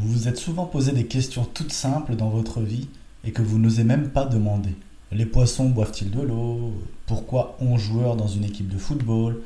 Vous 0.00 0.12
vous 0.12 0.28
êtes 0.28 0.38
souvent 0.38 0.64
posé 0.64 0.92
des 0.92 1.06
questions 1.06 1.44
toutes 1.44 1.72
simples 1.72 2.14
dans 2.14 2.28
votre 2.28 2.60
vie 2.60 2.86
et 3.24 3.32
que 3.32 3.42
vous 3.42 3.58
n'osez 3.58 3.82
même 3.82 4.10
pas 4.10 4.26
demander. 4.26 4.76
Les 5.10 5.26
poissons 5.26 5.70
boivent-ils 5.70 6.12
de 6.12 6.20
l'eau? 6.20 6.72
Pourquoi 7.06 7.56
11 7.60 7.80
joueurs 7.80 8.16
dans 8.16 8.28
une 8.28 8.44
équipe 8.44 8.68
de 8.68 8.78
football? 8.78 9.40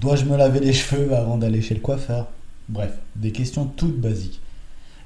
Dois-je 0.00 0.24
me 0.24 0.36
laver 0.36 0.58
les 0.58 0.72
cheveux 0.72 1.14
avant 1.14 1.38
d'aller 1.38 1.62
chez 1.62 1.74
le 1.74 1.80
coiffeur? 1.80 2.26
Bref, 2.68 2.98
des 3.14 3.30
questions 3.30 3.66
toutes 3.66 4.00
basiques. 4.00 4.40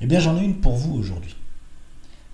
Eh 0.01 0.07
bien 0.07 0.21
j'en 0.21 0.39
ai 0.39 0.45
une 0.45 0.61
pour 0.61 0.77
vous 0.77 0.95
aujourd'hui. 0.95 1.37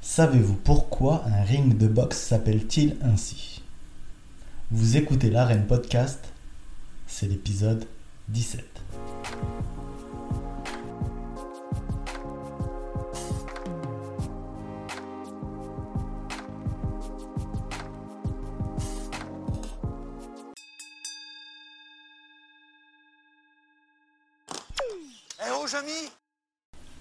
Savez-vous 0.01 0.55
pourquoi 0.63 1.25
un 1.27 1.43
ring 1.43 1.77
de 1.77 1.89
boxe 1.89 2.19
s'appelle-t-il 2.19 2.97
ainsi? 3.03 3.63
Vous 4.71 4.97
écoutez 4.97 5.29
l'Arène 5.29 5.67
Podcast, 5.67 6.33
c'est 7.09 7.27
l'épisode 7.27 7.85
17. 8.29 8.65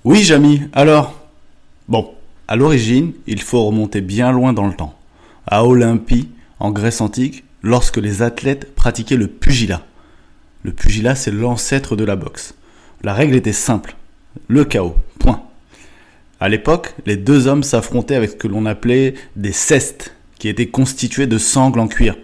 Oui, 0.04 0.24
Jamy, 0.24 0.62
alors 0.74 1.16
Bon, 1.88 2.14
à 2.48 2.56
l'origine, 2.56 3.14
il 3.26 3.42
faut 3.42 3.64
remonter 3.64 4.02
bien 4.02 4.32
loin 4.32 4.54
dans 4.54 4.68
le 4.68 4.76
temps. 4.76 4.96
À 5.48 5.66
Olympie, 5.66 6.30
en 6.60 6.72
Grèce 6.72 7.02
antique, 7.02 7.44
lorsque 7.64 7.98
les 7.98 8.22
athlètes 8.22 8.76
pratiquaient 8.76 9.18
le 9.18 9.28
pugilat. 9.28 9.82
Le 10.62 10.72
pugilat, 10.72 11.16
c'est 11.16 11.32
l'ancêtre 11.32 11.96
de 11.96 12.04
la 12.04 12.16
boxe. 12.16 12.54
La 13.04 13.14
règle 13.14 13.36
était 13.36 13.54
simple. 13.54 13.96
Le 14.48 14.66
chaos. 14.66 14.96
Point. 15.18 15.42
À 16.40 16.48
l'époque, 16.48 16.94
les 17.08 17.18
deux 17.18 17.48
hommes 17.48 17.64
s'affrontaient 17.64 18.16
avec 18.16 18.32
ce 18.32 18.36
que 18.36 18.48
l'on 18.48 18.68
appelait 18.68 19.16
des 19.36 19.52
cestes, 19.52 20.14
qui 20.38 20.48
étaient 20.48 20.68
constitués 20.68 21.26
de 21.26 21.40
sangles 21.40 21.80
en 21.80 21.88
cuir. 21.88 22.16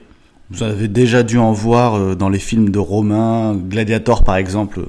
Vous 0.52 0.62
avez 0.62 0.88
déjà 0.88 1.24
dû 1.24 1.40
en 1.40 1.52
voir 1.52 1.96
euh, 1.96 2.16
dans 2.16 2.30
les 2.30 2.38
films 2.38 2.70
de 2.70 2.78
Romains, 2.78 3.56
Gladiator 3.56 4.24
par 4.24 4.36
exemple, 4.36 4.82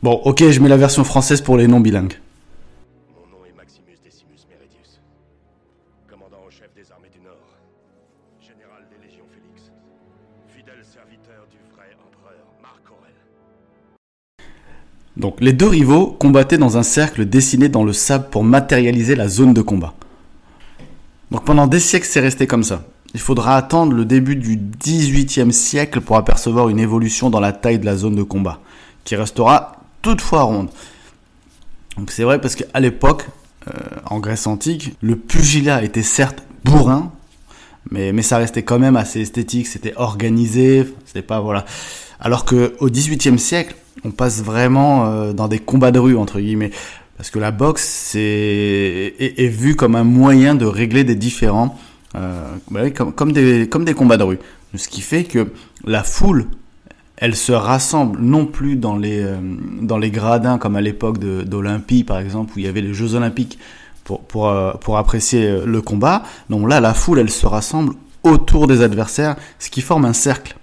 Bon, 0.00 0.12
ok, 0.12 0.48
je 0.48 0.60
mets 0.60 0.68
la 0.68 0.76
version 0.76 1.02
française 1.02 1.40
pour 1.40 1.56
les 1.56 1.66
non 1.66 1.80
bilingues. 1.80 2.20
Mon 3.16 3.36
nom 3.36 3.44
est 3.44 3.56
Maximus 3.56 3.98
Decimus 4.04 4.46
Meridius, 4.48 5.00
commandant 6.08 6.36
en 6.46 6.50
chef 6.50 6.68
des 6.76 6.92
armées 6.92 7.10
du 7.12 7.18
Nord, 7.18 7.34
général 8.40 8.86
des 8.92 9.04
légions 9.04 9.24
Félix, 9.28 9.72
fidèle 10.46 10.84
serviteur 10.84 11.48
du 11.50 11.58
vrai 11.74 11.96
empereur 11.98 12.46
Marc 12.62 12.84
Aurel. 12.92 13.12
Donc, 15.16 15.40
les 15.40 15.52
deux 15.52 15.66
rivaux 15.66 16.06
combattaient 16.06 16.58
dans 16.58 16.78
un 16.78 16.84
cercle 16.84 17.26
dessiné 17.26 17.68
dans 17.68 17.82
le 17.82 17.92
sable 17.92 18.28
pour 18.30 18.44
matérialiser 18.44 19.16
la 19.16 19.26
zone 19.26 19.52
de 19.52 19.62
combat. 19.62 19.94
Donc, 21.32 21.44
pendant 21.44 21.66
des 21.66 21.80
siècles, 21.80 22.06
c'est 22.06 22.20
resté 22.20 22.46
comme 22.46 22.62
ça. 22.62 22.84
Il 23.14 23.20
faudra 23.20 23.56
attendre 23.56 23.94
le 23.94 24.04
début 24.04 24.36
du 24.36 24.56
XVIIIe 24.56 25.52
siècle 25.52 26.00
pour 26.02 26.18
apercevoir 26.18 26.68
une 26.68 26.78
évolution 26.78 27.30
dans 27.30 27.40
la 27.40 27.50
taille 27.50 27.80
de 27.80 27.84
la 27.84 27.96
zone 27.96 28.14
de 28.14 28.22
combat, 28.22 28.60
qui 29.02 29.16
restera 29.16 29.77
toutefois 30.02 30.42
ronde. 30.42 30.68
Donc 31.96 32.10
c'est 32.10 32.22
vrai 32.22 32.40
parce 32.40 32.54
qu'à 32.54 32.80
l'époque, 32.80 33.26
euh, 33.66 33.72
en 34.06 34.20
Grèce 34.20 34.46
antique, 34.46 34.94
le 35.00 35.16
pugilat 35.16 35.82
était 35.82 36.02
certes 36.02 36.42
bourrin, 36.64 37.12
mais, 37.90 38.12
mais 38.12 38.22
ça 38.22 38.38
restait 38.38 38.62
quand 38.62 38.78
même 38.78 38.96
assez 38.96 39.20
esthétique, 39.22 39.66
c'était 39.66 39.94
organisé, 39.96 40.86
c'était 41.04 41.22
pas 41.22 41.40
voilà. 41.40 41.64
Alors 42.20 42.44
que 42.44 42.74
au 42.80 42.88
XVIIIe 42.88 43.38
siècle, 43.38 43.74
on 44.04 44.10
passe 44.10 44.42
vraiment 44.42 45.06
euh, 45.06 45.32
dans 45.32 45.48
des 45.48 45.58
combats 45.58 45.90
de 45.90 45.98
rue 45.98 46.16
entre 46.16 46.40
guillemets, 46.40 46.70
parce 47.16 47.30
que 47.30 47.38
la 47.38 47.50
boxe 47.50 48.14
est, 48.14 49.14
est 49.18 49.48
vue 49.48 49.74
comme 49.74 49.96
un 49.96 50.04
moyen 50.04 50.54
de 50.54 50.66
régler 50.66 51.04
des 51.04 51.16
différends, 51.16 51.76
euh, 52.14 52.42
bah 52.70 52.90
comme, 52.90 53.12
comme 53.12 53.32
des 53.32 53.68
comme 53.68 53.84
des 53.84 53.94
combats 53.94 54.16
de 54.16 54.24
rue. 54.24 54.38
Ce 54.74 54.88
qui 54.88 55.00
fait 55.00 55.24
que 55.24 55.50
la 55.84 56.04
foule 56.04 56.46
elle 57.20 57.34
se 57.34 57.52
rassemble 57.52 58.20
non 58.20 58.46
plus 58.46 58.76
dans 58.76 58.96
les, 58.96 59.20
euh, 59.20 59.36
dans 59.82 59.98
les 59.98 60.10
gradins 60.10 60.58
comme 60.58 60.76
à 60.76 60.80
l'époque 60.80 61.18
d'Olympie 61.18 62.04
par 62.04 62.18
exemple 62.18 62.52
où 62.54 62.58
il 62.60 62.64
y 62.64 62.68
avait 62.68 62.80
les 62.80 62.94
Jeux 62.94 63.14
Olympiques 63.14 63.58
pour, 64.04 64.20
pour, 64.20 64.48
euh, 64.48 64.72
pour 64.74 64.96
apprécier 64.96 65.46
euh, 65.46 65.66
le 65.66 65.82
combat. 65.82 66.22
Donc 66.48 66.68
là, 66.68 66.80
la 66.80 66.94
foule, 66.94 67.18
elle 67.18 67.30
se 67.30 67.46
rassemble 67.46 67.94
autour 68.22 68.66
des 68.66 68.82
adversaires, 68.82 69.36
ce 69.58 69.68
qui 69.68 69.80
forme 69.80 70.04
un 70.04 70.12
cercle. 70.12 70.56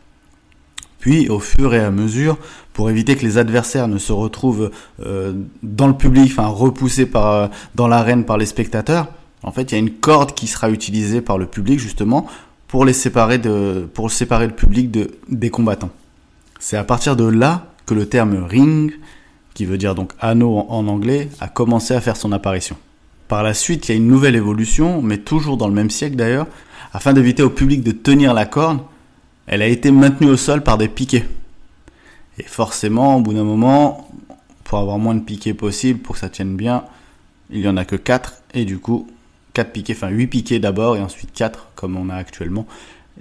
Puis, 1.00 1.30
au 1.30 1.40
fur 1.40 1.74
et 1.76 1.80
à 1.80 1.92
mesure, 1.92 2.38
pour 2.74 2.90
éviter 2.90 3.16
que 3.16 3.26
les 3.26 3.38
adversaires 3.38 3.88
ne 3.88 4.00
se 4.00 4.12
retrouvent 4.12 4.72
dans 5.62 5.88
le 5.88 5.94
public, 5.94 6.32
enfin 6.32 6.48
repoussés 6.48 7.06
par, 7.06 7.52
dans 7.76 7.88
l'arène 7.88 8.26
par 8.26 8.38
les 8.38 8.48
spectateurs, 8.48 9.08
en 9.44 9.52
fait, 9.52 9.72
il 9.72 9.72
y 9.74 9.76
a 9.76 9.80
une 9.80 9.92
corde 9.92 10.34
qui 10.34 10.48
sera 10.48 10.72
utilisée 10.72 11.22
par 11.22 11.38
le 11.38 11.46
public 11.46 11.80
justement 11.80 12.26
pour 12.68 12.86
les 12.86 12.94
séparer 12.94 13.38
de, 13.38 13.88
pour 13.94 14.12
séparer 14.12 14.48
le 14.48 14.54
public 14.54 14.90
de, 14.90 15.12
des 15.30 15.52
combattants. 15.52 15.92
C'est 16.68 16.78
à 16.78 16.84
partir 16.84 17.16
de 17.16 17.26
là 17.26 17.68
que 17.86 17.94
le 17.94 18.10
terme 18.10 18.44
ring, 18.44 18.92
qui 19.54 19.66
veut 19.66 19.78
dire 19.78 19.94
donc 19.94 20.14
anneau 20.20 20.66
en 20.68 20.88
anglais, 20.88 21.30
a 21.40 21.48
commencé 21.48 21.94
à 21.94 22.02
faire 22.02 22.18
son 22.18 22.32
apparition. 22.32 22.76
Par 23.28 23.44
la 23.44 23.54
suite, 23.54 23.88
il 23.88 23.92
y 23.92 23.94
a 23.94 23.98
une 23.98 24.08
nouvelle 24.08 24.36
évolution, 24.36 25.04
mais 25.04 25.20
toujours 25.20 25.58
dans 25.58 25.68
le 25.68 25.76
même 25.76 25.92
siècle 25.92 26.16
d'ailleurs, 26.16 26.48
afin 26.92 27.14
d'éviter 27.14 27.44
au 27.44 27.52
public 27.52 27.84
de 27.84 27.92
tenir 27.92 28.34
la 28.34 28.48
corde, 28.48 28.80
elle 29.46 29.62
a 29.62 29.68
été 29.68 29.92
maintenue 29.92 30.32
au 30.32 30.38
sol 30.38 30.64
par 30.64 30.80
des 30.80 30.88
piquets. 30.88 31.28
Et 32.40 32.44
forcément, 32.44 33.18
au 33.18 33.22
bout 33.22 33.36
d'un 33.36 33.44
moment, 33.44 34.10
pour 34.64 34.80
avoir 34.80 34.98
moins 34.98 35.14
de 35.14 35.20
piquets 35.20 35.54
possible, 35.54 36.00
pour 36.00 36.16
que 36.16 36.22
ça 36.22 36.30
tienne 36.30 36.56
bien, 36.56 36.86
il 37.52 37.60
y 37.60 37.68
en 37.68 37.78
a 37.78 37.86
que 37.86 37.96
4, 37.96 38.42
et 38.56 38.66
du 38.66 38.80
coup, 38.80 39.08
4 39.54 39.72
piquets, 39.72 39.94
enfin 39.94 40.10
8 40.10 40.26
piquets 40.26 40.58
d'abord, 40.58 40.98
et 40.98 41.00
ensuite 41.00 41.32
4, 41.32 41.74
comme 41.76 41.96
on 41.96 42.10
a 42.10 42.16
actuellement. 42.16 42.66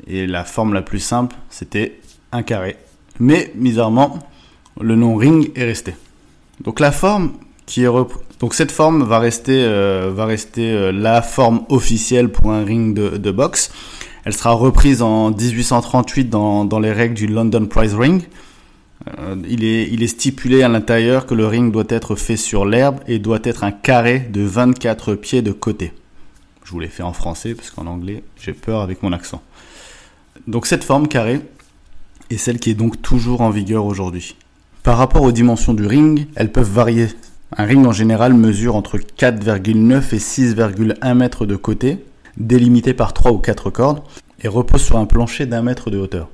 Et 0.07 0.27
la 0.27 0.45
forme 0.45 0.73
la 0.73 0.81
plus 0.81 1.01
simple, 1.01 1.37
c'était 1.51 2.01
un 2.33 2.43
carré 2.43 2.79
mais 3.21 3.53
bizarrement, 3.55 4.19
le 4.81 4.97
nom 4.97 5.17
ring 5.17 5.51
est 5.55 5.65
resté. 5.65 5.95
Donc 6.63 6.81
la 6.81 6.93
forme 6.93 7.33
qui 7.67 7.85
est 7.85 7.89
donc 8.41 8.55
cette 8.55 8.73
forme 8.73 9.05
va 9.05 9.19
rester 9.19 9.65
euh, 9.65 10.11
va 10.15 10.27
rester 10.27 10.71
euh, 10.71 10.93
la 10.93 11.23
forme 11.23 11.65
officielle 11.69 12.29
pour 12.31 12.53
un 12.53 12.65
ring 12.65 12.95
de, 12.95 13.17
de 13.17 13.31
boxe. 13.31 13.71
Elle 14.25 14.35
sera 14.35 14.53
reprise 14.53 15.03
en 15.03 15.31
1838 15.31 16.31
dans, 16.31 16.65
dans 16.65 16.81
les 16.81 16.93
règles 16.93 17.15
du 17.15 17.27
London 17.27 17.67
Prize 17.67 17.95
Ring. 17.95 18.23
Euh, 19.19 19.37
il, 19.47 19.65
est, 19.65 19.89
il 19.91 20.03
est 20.03 20.09
stipulé 20.09 20.63
à 20.63 20.69
l'intérieur 20.69 21.27
que 21.27 21.35
le 21.35 21.47
ring 21.47 21.71
doit 21.71 21.85
être 21.89 22.17
fait 22.17 22.39
sur 22.39 22.65
l'herbe 22.65 23.01
et 23.07 23.19
doit 23.19 23.41
être 23.45 23.65
un 23.65 23.73
carré 23.73 24.21
de 24.21 24.43
24 24.43 25.15
pieds 25.15 25.43
de 25.43 25.53
côté. 25.53 25.93
Je 26.65 26.71
vous 26.71 26.81
l'ai 26.81 26.89
fait 26.89 27.03
en 27.03 27.13
français 27.13 27.55
parce 27.55 27.71
qu'en 27.71 27.87
anglais 27.87 28.23
j'ai 28.41 28.55
peur 28.55 28.81
avec 28.81 29.03
mon 29.03 29.13
accent. 29.13 29.43
Donc 30.47 30.67
cette 30.67 30.85
forme 30.85 31.07
carrée, 31.07 31.41
et 32.31 32.39
celle 32.39 32.59
qui 32.59 32.71
est 32.71 32.75
donc 32.75 33.03
toujours 33.03 33.41
en 33.41 33.51
vigueur 33.51 33.85
aujourd'hui. 33.85 34.37
Par 34.83 34.99
rapport 34.99 35.23
aux 35.23 35.33
dimensions 35.33 35.75
du 35.75 35.87
ring, 35.87 36.27
elles 36.35 36.53
peuvent 36.53 36.71
varier. 36.71 37.09
Un 37.57 37.65
ring 37.65 37.87
en 37.87 37.93
général 37.93 38.35
mesure 38.35 38.77
entre 38.77 38.99
4,9 38.99 40.15
et 40.15 40.19
6,1 40.19 41.15
mètres 41.15 41.47
de 41.47 41.57
côté, 41.57 42.05
délimité 42.37 42.95
par 42.95 43.13
3 43.13 43.33
ou 43.33 43.39
4 43.39 43.71
cordes, 43.71 44.03
et 44.43 44.49
repose 44.49 44.83
sur 44.83 44.99
un 44.99 45.07
plancher 45.07 45.47
d'un 45.47 45.63
mètre 45.63 45.91
de 45.91 45.99
hauteur. 45.99 46.29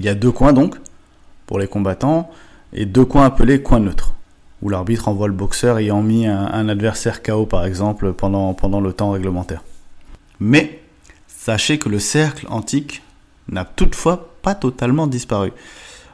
Il 0.00 0.06
y 0.06 0.08
a 0.08 0.14
deux 0.14 0.32
coins 0.32 0.52
donc, 0.52 0.76
pour 1.46 1.58
les 1.58 1.68
combattants, 1.68 2.30
et 2.72 2.86
deux 2.86 3.04
coins 3.04 3.24
appelés 3.24 3.62
coins 3.62 3.80
neutres, 3.80 4.14
où 4.62 4.68
l'arbitre 4.68 5.08
envoie 5.08 5.28
le 5.28 5.34
boxeur 5.34 5.78
ayant 5.78 6.02
mis 6.02 6.26
un, 6.26 6.68
adversaire 6.68 7.22
KO 7.22 7.46
par 7.46 7.64
exemple 7.64 8.12
pendant, 8.12 8.54
pendant 8.54 8.80
le 8.80 8.92
temps 8.92 9.10
réglementaire. 9.10 9.62
Mais 10.40 10.80
sachez 11.28 11.78
que 11.78 11.88
le 11.88 11.98
cercle 11.98 12.46
antique 12.50 13.02
n'a 13.48 13.64
toutefois 13.64 14.35
pas 14.46 14.54
totalement 14.54 15.08
disparu. 15.08 15.52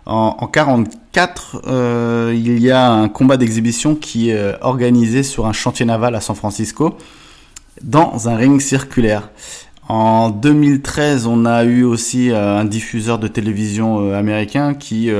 En, 0.07 0.37
en 0.39 0.47
44, 0.47 1.65
euh, 1.67 2.33
il 2.35 2.59
y 2.61 2.71
a 2.71 2.91
un 2.91 3.11
combat 3.11 3.37
d'exhibition 3.37 3.95
qui 3.95 4.31
est 4.31 4.39
euh, 4.39 4.57
organisé 4.63 5.23
sur 5.23 5.47
un 5.47 5.53
chantier 5.53 5.85
naval 5.85 6.15
à 6.15 6.23
San 6.23 6.35
Francisco 6.35 6.97
dans 7.83 8.31
un 8.31 8.37
ring 8.37 8.59
circulaire. 8.59 9.29
En 9.87 10.31
2013, 10.31 11.27
on 11.27 11.45
a 11.45 11.65
eu 11.65 11.85
aussi 11.85 12.31
euh, 12.31 12.59
un 12.59 12.65
diffuseur 12.65 13.19
de 13.19 13.29
télévision 13.29 14.15
américain 14.15 14.73
qui 14.73 15.11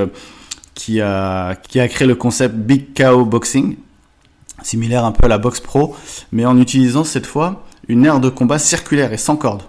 qui 0.73 1.03
a 1.03 1.55
qui 1.69 1.81
a 1.81 1.89
créé 1.89 2.09
le 2.09 2.15
concept 2.15 2.55
Big 2.55 2.95
Cow 2.95 3.27
Boxing, 3.27 3.77
similaire 4.63 5.05
un 5.05 5.13
peu 5.13 5.27
à 5.27 5.29
la 5.29 5.37
boxe 5.37 5.61
pro, 5.61 5.95
mais 6.33 6.47
en 6.47 6.57
utilisant 6.59 7.05
cette 7.05 7.27
fois 7.27 7.63
une 7.89 8.07
aire 8.07 8.21
de 8.21 8.31
combat 8.31 8.59
circulaire 8.59 9.13
et 9.13 9.19
sans 9.19 9.37
corde. 9.37 9.65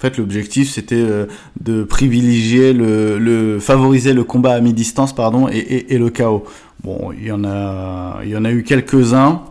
En 0.00 0.08
fait, 0.08 0.16
l'objectif 0.16 0.70
c'était 0.70 0.94
euh, 0.94 1.26
de 1.60 1.84
privilégier 1.84 2.72
le, 2.72 3.18
le, 3.18 3.60
favoriser 3.60 4.14
le 4.14 4.24
combat 4.24 4.54
à 4.54 4.60
mi-distance, 4.60 5.14
pardon, 5.14 5.46
et, 5.46 5.58
et, 5.58 5.94
et, 5.94 5.98
le 5.98 6.08
chaos. 6.08 6.44
Bon, 6.82 7.12
il 7.12 7.26
y 7.26 7.30
en 7.30 7.44
a, 7.44 8.20
il 8.24 8.30
y 8.30 8.36
en 8.36 8.46
a 8.46 8.50
eu 8.50 8.62
quelques-uns. 8.62 9.42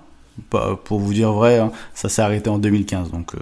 Pour 0.50 1.00
vous 1.00 1.14
dire 1.14 1.34
vrai, 1.34 1.60
hein, 1.60 1.72
ça 1.94 2.10
s'est 2.10 2.24
arrêté 2.24 2.50
en 2.50 2.58
2015. 2.58 3.12
Donc, 3.12 3.36
euh, 3.36 3.38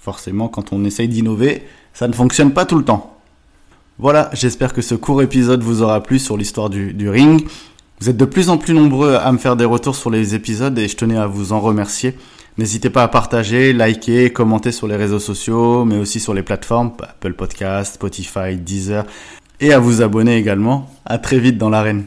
forcément, 0.00 0.48
quand 0.48 0.72
on 0.72 0.84
essaye 0.84 1.06
d'innover, 1.06 1.62
ça 1.94 2.08
ne 2.08 2.12
fonctionne 2.12 2.52
pas 2.52 2.64
tout 2.64 2.76
le 2.76 2.84
temps. 2.84 3.16
Voilà, 4.00 4.28
j'espère 4.32 4.72
que 4.72 4.82
ce 4.82 4.96
court 4.96 5.22
épisode 5.22 5.62
vous 5.62 5.82
aura 5.82 6.02
plu 6.02 6.18
sur 6.18 6.36
l'histoire 6.36 6.70
du, 6.70 6.92
du 6.92 7.08
ring. 7.08 7.46
Vous 8.00 8.10
êtes 8.10 8.16
de 8.16 8.24
plus 8.24 8.50
en 8.50 8.58
plus 8.58 8.74
nombreux 8.74 9.14
à 9.14 9.30
me 9.30 9.38
faire 9.38 9.54
des 9.54 9.64
retours 9.64 9.94
sur 9.94 10.10
les 10.10 10.34
épisodes 10.34 10.76
et 10.76 10.88
je 10.88 10.96
tenais 10.96 11.18
à 11.18 11.28
vous 11.28 11.52
en 11.52 11.60
remercier. 11.60 12.16
N'hésitez 12.58 12.90
pas 12.90 13.04
à 13.04 13.08
partager, 13.08 13.72
liker, 13.72 14.32
commenter 14.32 14.72
sur 14.72 14.88
les 14.88 14.96
réseaux 14.96 15.20
sociaux, 15.20 15.84
mais 15.84 15.96
aussi 15.96 16.18
sur 16.18 16.34
les 16.34 16.42
plateformes 16.42 16.90
Apple 17.00 17.34
Podcast, 17.34 17.94
Spotify, 17.94 18.56
Deezer, 18.56 19.06
et 19.60 19.72
à 19.72 19.78
vous 19.78 20.02
abonner 20.02 20.36
également. 20.36 20.90
À 21.04 21.18
très 21.18 21.38
vite 21.38 21.56
dans 21.56 21.70
l'arène. 21.70 22.06